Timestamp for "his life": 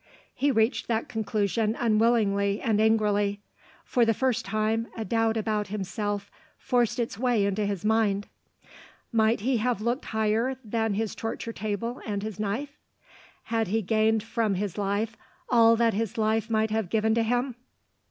14.55-15.15, 15.93-16.49